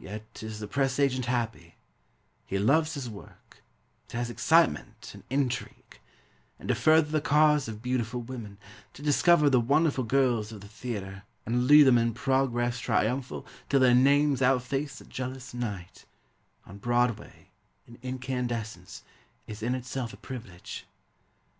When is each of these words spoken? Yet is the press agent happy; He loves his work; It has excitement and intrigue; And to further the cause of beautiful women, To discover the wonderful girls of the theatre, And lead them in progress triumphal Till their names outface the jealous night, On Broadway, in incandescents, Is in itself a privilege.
Yet 0.00 0.40
is 0.42 0.58
the 0.58 0.66
press 0.66 0.98
agent 0.98 1.26
happy; 1.26 1.76
He 2.46 2.58
loves 2.58 2.94
his 2.94 3.08
work; 3.08 3.62
It 4.08 4.12
has 4.12 4.28
excitement 4.28 5.12
and 5.14 5.22
intrigue; 5.30 6.00
And 6.58 6.68
to 6.68 6.74
further 6.74 7.12
the 7.12 7.20
cause 7.20 7.68
of 7.68 7.80
beautiful 7.80 8.22
women, 8.22 8.58
To 8.94 9.02
discover 9.04 9.48
the 9.48 9.60
wonderful 9.60 10.02
girls 10.02 10.50
of 10.50 10.62
the 10.62 10.66
theatre, 10.68 11.22
And 11.46 11.68
lead 11.68 11.84
them 11.84 11.96
in 11.96 12.12
progress 12.12 12.80
triumphal 12.80 13.46
Till 13.68 13.78
their 13.78 13.94
names 13.94 14.42
outface 14.42 14.98
the 14.98 15.04
jealous 15.04 15.54
night, 15.54 16.06
On 16.66 16.78
Broadway, 16.78 17.52
in 17.86 18.00
incandescents, 18.02 19.04
Is 19.46 19.62
in 19.62 19.76
itself 19.76 20.12
a 20.12 20.16
privilege. 20.16 20.86